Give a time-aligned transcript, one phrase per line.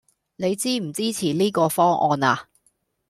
[0.37, 2.47] 你支唔支持呢個方案呀